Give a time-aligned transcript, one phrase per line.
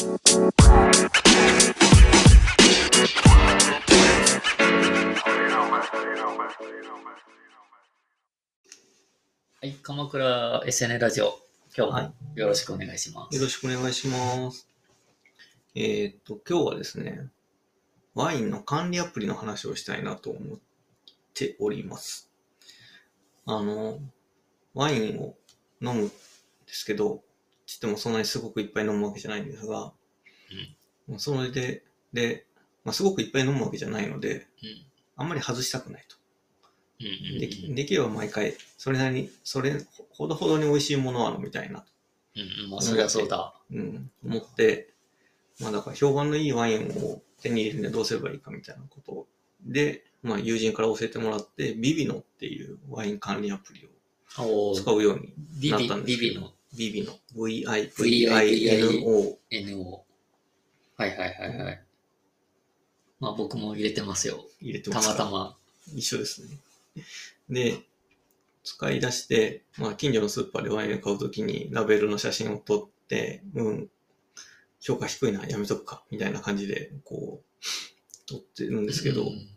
[0.00, 0.06] は
[9.62, 11.38] い、鎌倉 SN ラジオ、
[11.76, 13.36] 今日はもよろしくお願いします。
[13.36, 14.66] よろしくお願いします。
[15.74, 17.28] えーっと、今日はですね、
[18.14, 20.58] ワインの管理アプリの話をしたいなと思っ
[21.34, 22.30] ております。
[23.44, 24.00] あの、
[24.72, 25.36] ワインを
[25.82, 26.12] 飲むんで
[26.68, 27.22] すけど、
[27.70, 29.92] ちってもそんなにすごくいっぱい飲むわけじゃないんですが、
[31.06, 32.44] まあそれで、で、
[32.84, 34.44] まあ、すごくいっぱい飲むわけじゃないので、うん。
[35.16, 36.16] あんまり外したくないと。
[37.00, 41.86] うんうんうんできできれば毎回、それなりに、それほどほどに美味しいものは飲みたいなと。
[42.36, 43.54] うんうん、まあ、そりゃそうだ。
[43.70, 44.92] うん、思って、
[45.60, 49.26] まあだから評判のいいワインを手に入れるにはどうすればいいかみたいなこと
[49.62, 53.88] で、まあ友人から教えてもらって、ビビノっていうワイン管理アプリ
[54.38, 56.30] を使うようになったんですけど。
[56.30, 57.12] ビビのビビノ。
[57.34, 58.00] V-I-V-I-N-O
[59.50, 60.04] V-I-V-I-N-O
[60.96, 61.82] はいはいはいはい。
[63.18, 64.36] まあ僕も入れてますよ。
[64.36, 65.14] た入れてますか？
[65.14, 65.56] またま。
[65.94, 66.58] 一緒ですね。
[67.48, 67.82] で、
[68.64, 73.90] 使い出して、まあ近所のスーパーでワインを買うときにラベルの写真を撮って、うん、
[74.80, 77.44] 評価低いな、やめとくか、みたいな感じで、こう、
[78.26, 79.48] 撮ってるんですけど、うん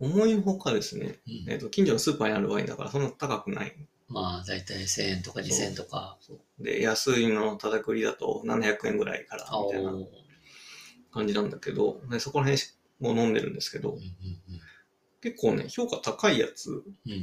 [0.00, 3.76] 思いのほかですね、うんえっと近所のスーパーにあるワインだからそんな高くない。
[4.08, 6.18] まあ、だいたい1000円とか2000円とか。
[6.58, 9.92] で、安いのただくりだと700円ぐらいからみたいな
[11.12, 12.62] 感じなんだけど、でそこら辺
[13.00, 14.04] を飲んでるんですけどうん、うん
[15.20, 17.18] 結構ね、評価高いやつうんうん。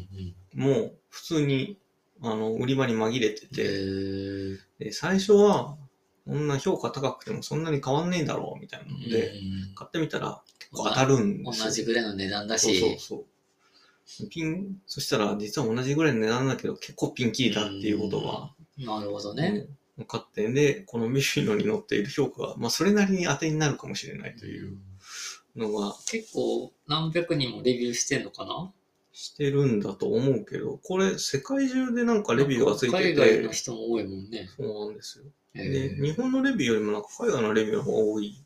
[0.56, 1.78] うんも普通に
[2.24, 4.58] あの売り場に紛れてへて、ー。
[4.80, 5.78] で最初は
[6.26, 11.66] こんな評価高くてもそんなに変わんねえだろうみたいなので、うん買ってみたら結構当たるんですよ。
[11.66, 13.26] 同じぐらいの値段だそうし、そうそう。
[14.30, 19.66] ピン、そしたら実は同じぐらいの値段だけど結構ピンキリだっていうことがなるほどね。
[19.68, 24.78] うん分かってんで、このミシュランに載っている評価が、まあそれなりに当てになるかもしれないという
[25.56, 28.72] のが結構何百人もレビューしてんのかな？
[29.12, 34.50] してるんだと思うけど、これ世界中でなんかレビューがついて海外のて、人も多いもんね。
[34.58, 35.26] そうなんですよ。
[35.54, 38.44] へで、ー日本のレビューよりもなんか海外のレビューの方が多い。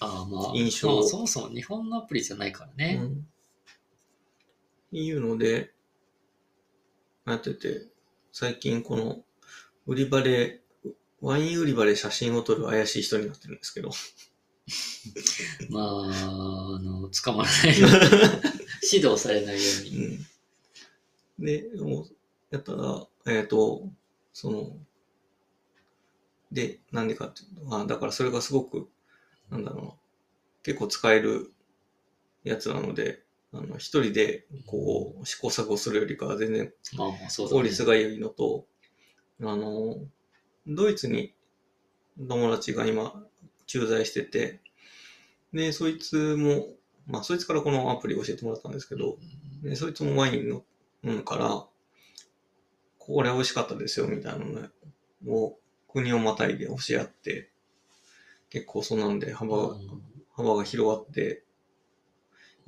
[0.00, 2.98] ああまあ、印象まあそもそも日本のアプリじゃないからね。
[3.00, 3.26] うん。
[4.92, 5.72] いうので、
[7.26, 7.86] やってて、
[8.32, 9.24] 最近この
[9.86, 10.60] 売り場で、
[11.20, 13.90] ワイン売り場で写真を撮る怪しい人になってるんですけど、
[15.70, 17.96] まあ、あの、捕まらないように
[18.92, 20.06] 指導されないように。
[21.38, 21.44] うん。
[21.44, 22.16] で、もう
[22.50, 23.88] やったら、えっ、と、
[24.32, 24.76] その、
[26.52, 28.88] で、なんでかっていうと、あだからそれがすごく、
[29.50, 29.92] なんだろうな、
[30.62, 31.52] 結構使える
[32.44, 36.72] やつなので、あの、一人で、こう、試行錯誤するよりかは全然
[37.48, 37.68] 効ね。
[37.68, 38.66] 率が良いのと、
[39.40, 39.96] あの、
[40.66, 41.34] ドイツに
[42.18, 43.24] 友達が今
[43.66, 44.60] 駐在してて、
[45.52, 46.68] で、そいつも、
[47.06, 49.16] まあ、そいつからこのアプリ教えてもらったんですけど、
[49.62, 50.64] で、そいつもワインの
[51.04, 51.66] 飲むから、
[52.98, 54.68] これ美味しかったですよ、みたいなのね
[55.28, 55.56] を
[55.88, 57.50] 国をまたいで教え合って、
[58.50, 59.76] 結構そうなんで幅が、
[60.34, 61.44] 幅が広がって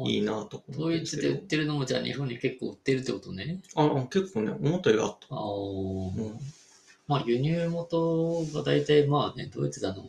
[0.01, 3.61] いいなと思ってドイツで売ってるのもじゃあ日本に結構売ってるってことね。
[3.75, 5.35] ああ、結構ね、思ったよりあった。
[5.35, 6.39] ああ、うん
[7.09, 10.05] まあ輸入元が大体まあね、ドイツだの、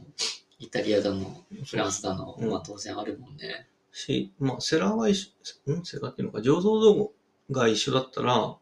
[0.59, 3.67] イタリアだの、フランスだの、うんまあ当然あるもんね。
[3.91, 5.33] し、まあ、セラーが一
[5.66, 5.85] 緒、ん？
[5.85, 7.11] セラーっていうのか、醸造道
[7.50, 8.57] 具が一緒だったら、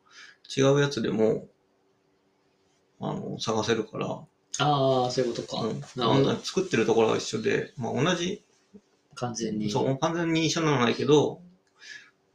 [0.56, 1.48] 違うやつでも、
[3.02, 4.08] あの、探せるから、
[4.60, 5.62] ああ、そういうことか。
[5.62, 6.36] うん、なるほど。
[6.38, 8.44] 作ってるところが一緒で、まあ、同じ、
[9.18, 9.70] 完全に。
[9.70, 11.42] そう、完全に一緒なのはないけど、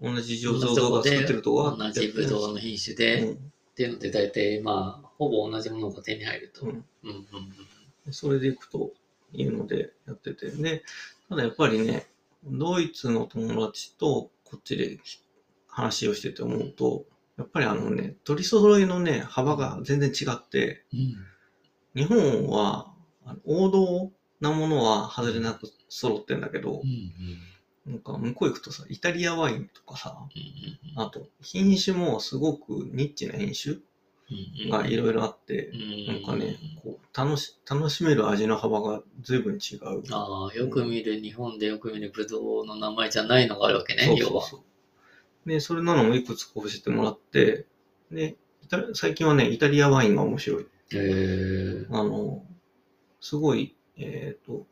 [0.00, 6.66] 同じ醸造道具が作ってるとこが同じブドウの品種で、っうんていうので大体まあ、ほぼ同じものが手に入ると。
[6.66, 8.92] ううんんうんうんそれでいくと
[9.32, 10.50] いいのでやってて。
[10.50, 10.82] で、
[11.28, 12.08] ただやっぱりね、
[12.44, 14.98] ドイツの友達とこっちで
[15.68, 17.04] 話をしてて思うと、
[17.38, 21.16] やっぱりあのね、取り揃いのね、幅が全然違って、うん
[21.94, 22.90] 日本は
[23.44, 24.10] 王道
[24.42, 26.82] なものは外れなく揃ってんだけど
[27.86, 30.16] なんか向こう行くとさ、イタリアワインとかさ、
[30.96, 33.76] あと品種もすごくニッチな品種
[34.70, 40.02] がいろいろあって、うんなんかね、こう楽し楽しめる味の幅が随分違う。
[40.10, 44.02] ああ、よく見る、日本でよく見るブドウの名前じゃないのがあるわけね。
[44.04, 44.56] そうそうそ
[45.46, 45.48] う。
[45.48, 47.66] で、それなのもいくつか教えてもらって、
[48.10, 48.36] で、
[48.94, 50.62] 最近はね、イタリアワインが面白い。
[50.62, 51.86] へえ。
[51.90, 52.44] あの、
[53.20, 54.66] すごい、えっ、と、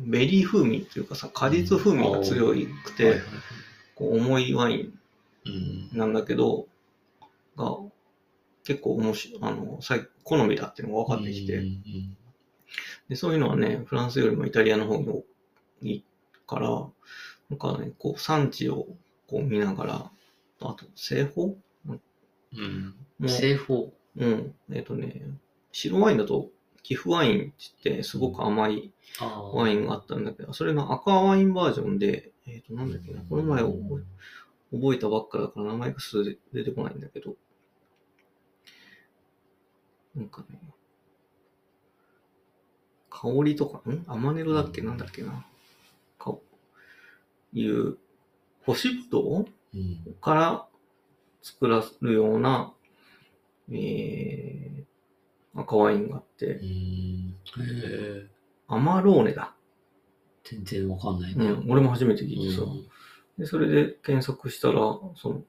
[0.00, 3.20] ベリー風味っていうかさ、果実風味が強くはいて、はいはい
[3.94, 4.98] こう重いワイン
[5.46, 5.98] うん。
[5.98, 6.66] なんだけど、
[7.56, 7.76] が、
[8.64, 12.16] 結構面白い、あの、最好みだっていうのが分かってきて、うん
[13.08, 15.24] で、そういうのはね、フランスよりもイタリアの方が多
[15.82, 16.02] い
[16.46, 16.68] から、
[17.50, 18.86] なんかね、こう、産地を
[19.28, 20.10] こう見ながら、
[20.60, 21.56] あと、製法？
[21.86, 21.92] う
[22.56, 22.94] ん。
[23.18, 23.92] も製法。
[24.16, 24.54] うん。
[24.72, 25.22] えっ、とね、
[25.72, 26.50] 白ワインだと、
[26.84, 27.52] 寄付ワインって
[27.82, 28.92] 言って、すごく甘い。
[29.52, 34.04] ワインがあったんだけど、それの赤ワインバージョンで、えっ、と、なんだっけな、この前覚
[34.72, 37.36] え覚えたばっかだから名前がすぐ出てこないんだけど、
[40.16, 40.58] なんかね、
[43.08, 44.04] 香りとか、ん？
[44.08, 44.82] アマネロだっけ？
[44.82, 45.46] なんだっけな？
[46.18, 46.36] か、
[47.52, 47.96] いう、
[48.66, 49.46] 干しぶどう？
[49.74, 50.14] うん。
[50.20, 50.66] から
[51.40, 52.72] 作らるような、
[53.70, 56.23] えー、赤ワインが。
[58.68, 59.54] アマローネだ。
[60.44, 61.46] 全然わかんないうね。
[61.46, 62.62] ん、俺も初めて聞いてさ。
[62.62, 62.86] うん。
[63.38, 64.74] で、それで検索したら、
[65.16, 65.42] その、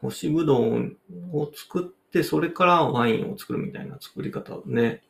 [0.00, 0.96] 干しぶどう
[1.32, 5.02] を作って、それからワインを作るみたいな作り方で、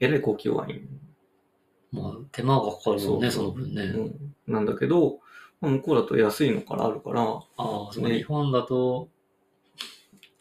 [0.00, 1.00] えらい高級ワイン、
[1.90, 3.82] まあ、手間がかかるもんね、その分ね。
[3.82, 5.20] うん、なんだけど、
[5.60, 9.08] まあ向こうだと安いのからあるから、ああ、ね日本だと、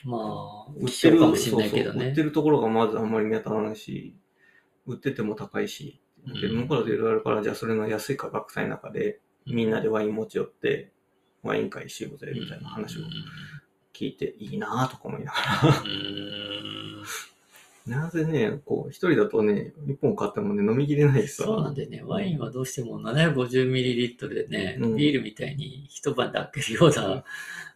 [0.05, 2.21] まあ、売ってるかもしれないけどね売って。
[2.21, 4.15] るところがまずあんまり見当たらないし、
[4.85, 10.91] 売ってても高いし、だけどうん向こうだといろいろあるから、じゃあそれの安い価格帯の中で、みんなでワイン持ち寄って、
[11.41, 13.01] ワイン会しようぜ、みたいな話を
[13.93, 15.83] 聞いて、いいなぁとか思いながら。
[17.85, 17.93] うん。
[17.93, 21.43] なぜね、こう、一人だとね、一本買ってもね、飲みきれないしさ。
[21.43, 27.23] そうなんでね、ワインはどうしても 750ml でね、うんビールみたいに一晩で開けるような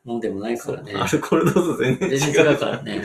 [0.03, 0.93] もんでもないからね。
[0.95, 2.17] アルコール度数全然違う。
[2.17, 3.03] 全然違うからね。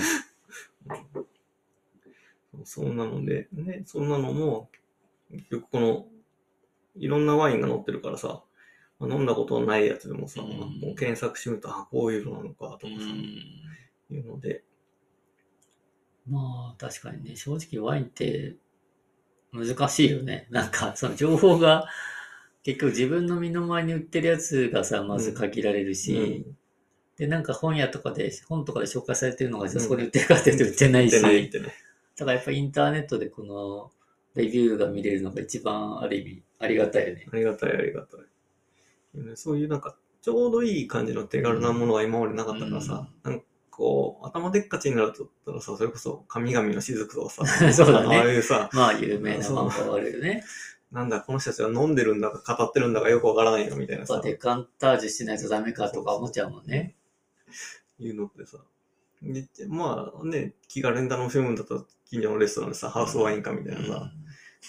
[2.65, 4.69] そんなので、ね、そんなのも、
[5.31, 6.07] 結局この、
[6.97, 8.43] いろんなワインが載ってるからさ、
[9.01, 14.15] まあ飲んだことないやつでもさ、うんもう検索してみると、あ、こういうのなのかとうかさ、ん。
[14.15, 14.63] いうので、
[16.29, 18.57] まあ、確かにね、正直ワインって
[19.53, 20.47] 難しいよね。
[20.51, 21.89] なんか、その情報が、
[22.63, 26.47] 結局自分の身の回りに売ってるやつがさ、まず限られるし、
[27.19, 31.67] で、なんか本屋とかで、本とかで紹介されてるのが、じゃあそこに売ってるかって言うと売ってないし、売ってないってね。
[32.17, 33.91] だからやっぱインターネットでこの
[34.35, 37.27] レビューが見れるのが一番ある意味ありがたいよね。
[37.31, 38.21] ありがたい、ありがたい。
[39.23, 43.43] ねそういうなんか、ちょうどいい感じの手軽なものが今までなかったからさ、なん
[43.75, 50.45] かこう、頭でっかちになるとったらさ、それこそ神々の雫とかさ、 そうだねああいうさ、まあ有名な漫画があるよね。
[50.93, 56.95] なんだ、この人たちは飲んでるんだか語ってるんだかよくわからないのみたいなさデカンタージュしないとダメかとか思っちゃうもんね。
[57.99, 58.59] いうのってさ。
[59.23, 64.13] でまあね、気軽に楽しむんだったら、近所のレストランでさ、ハウスワインかみたいなさ、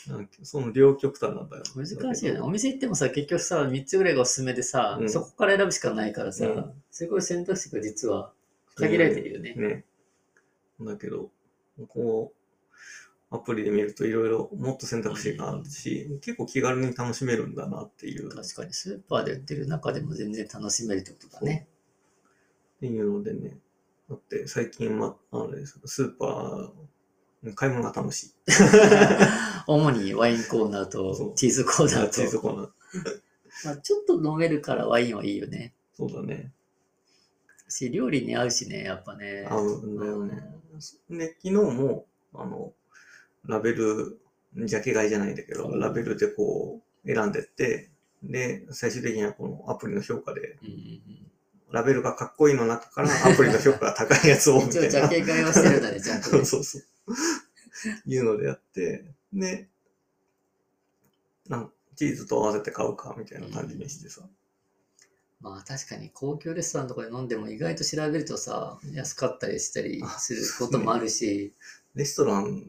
[0.08, 1.64] なんかその両極端なんだよ。
[1.76, 2.40] 難しいよね。
[2.40, 8.32] お店行ってもさ、結局さ、3つぐらいがおすすめでさ、うんそこから選ぶしかないからさ、うんすごい選択肢が実は
[8.76, 9.54] 限られてるよね。
[9.56, 9.86] ね。
[10.82, 11.32] だけど、
[11.88, 21.68] こう、アプリで見るといろいろもっと選択肢があるし、結構気軽に楽しめるんだなっていう、っ確かにスーパーで売ってる中でも全然楽しめるってことだね。
[22.80, 23.58] ていうのでね。
[24.10, 28.34] だって最近、ま、あれですスーパー、買い物が楽しい。
[29.68, 32.12] 主にワインコーナーとチーズコーナーと。
[32.12, 32.70] チーズコーナー。
[33.66, 35.74] まあ、ちょっと飲めるからワインはいいよね。
[35.94, 36.54] そうだね。
[37.68, 39.48] し、料理に合うしね、やっぱね。
[39.50, 40.44] 合うんだよね。
[41.10, 42.74] で、昨日も、あの、
[43.46, 44.20] ラベル、
[44.56, 47.90] ジャケ買いじゃないんだけど、うんラベルでこう、選んでって、
[48.24, 51.32] で、最終的にはこのアプリの評価で、うんうんうん
[51.72, 54.90] ラベルがかっこいいの中からアプリの評価が高いやつを、みたいな。
[54.90, 56.46] ジャケ買いはしてるんだね、ちゃんと、 そうね。
[56.46, 56.84] そうそう。
[58.06, 59.04] いうのでやって、
[59.34, 59.68] で、
[61.50, 64.22] なんチーズと合わせて買うか、みたいな感じにしてさ。
[65.46, 71.54] まあ確かに高級レストランとかで飲んでも意外と調べるとさ、安かったりしたりすることもあるし、
[71.94, 72.64] レストラン、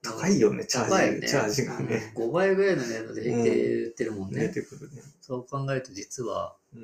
[0.00, 0.90] 高いよね、チャージ。
[0.90, 1.28] 高いよね。
[1.28, 4.40] チャージがね、5倍ぐらいの値段で平気で売ってるもんね。
[4.46, 5.02] 出てくるね。
[5.20, 6.82] そう考えると実はうん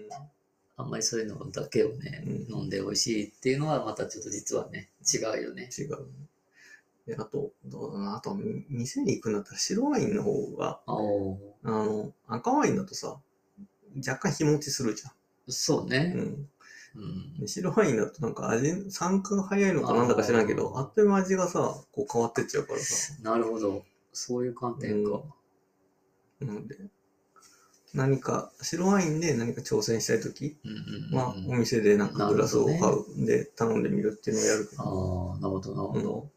[0.77, 5.71] あんまりそういうのだけをね、うん飲んで美味しいっていうのはまたちょっと実はね、違うよね。
[5.79, 6.07] 違うね。
[7.07, 13.17] で、あと、どうだな、あと、み店に行くんだったら白ワインの方が、おーあの、赤ワインだとさ、
[13.99, 15.13] 若干日持ちするじゃん。
[15.49, 16.13] そうね。
[16.17, 16.49] うん。
[16.97, 17.39] うん。
[17.41, 23.15] で白ワインだとなんか味、酸化が早いのかなんだか知らんけど、あっという間味がさ、こう変わってっちゃうからさ。
[23.23, 23.85] なるほど。
[24.13, 25.23] そういう観点か。
[26.41, 26.77] なので、
[27.95, 30.77] 何か、白ワインで何か挑戦したいときうんうん
[31.13, 33.27] うんは、お店でなんかグラスを買う。
[33.27, 34.83] で、頼んでみるっていうのをやるけど。
[34.83, 36.31] ああ、なるほど、なるほど。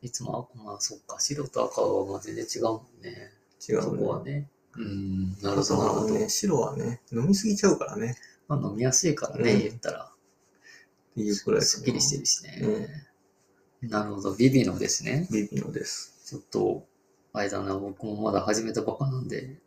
[0.00, 3.32] いつも、まあそっか、白と赤はまあ全然違うもんね。
[3.68, 3.82] 違うね。
[3.82, 4.48] そこはね。
[4.78, 6.14] うん、なるあほど、なるほど。
[6.14, 8.16] ね、白はね、飲みすぎちゃうからね。
[8.48, 10.04] まあ飲みやすいからね、うん言ったら。
[10.04, 13.06] っていうくらいすっきりしてるしね。
[13.82, 15.28] なるほど、ビビのですね。
[15.30, 16.12] ビビノです。
[16.26, 16.86] ちょっと、
[17.32, 19.58] あれだな、僕もまだ始めたばっかなんで、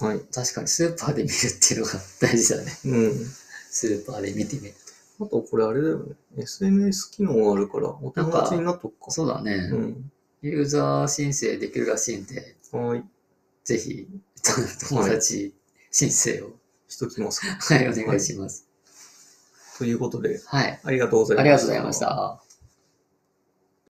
[0.00, 0.20] はい。
[0.32, 2.72] 確かにスーパーで見るっていうのが大事だね。
[2.86, 3.12] うん。
[3.70, 4.74] スーパーで見てみる
[5.20, 6.14] あと、これあれだよね。
[6.38, 9.06] SNS 機能があるから、お友達になっとくと。
[9.06, 9.10] か。
[9.10, 9.54] そうだね。
[9.72, 10.10] うん。
[10.42, 13.04] ユーザー申請できるらしいんで、はい。
[13.64, 14.06] ぜひ、
[14.88, 15.54] 友達
[15.90, 16.52] 申請を、
[16.86, 17.48] しときますか。
[17.58, 18.68] はい、お願いします。
[19.78, 20.80] ということで、はい。
[20.84, 21.40] ありがとうございました。
[21.40, 22.43] ありがとうございました。